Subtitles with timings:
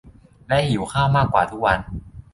[0.47, 1.79] และหิวข้าวมากกว่าทุกวัน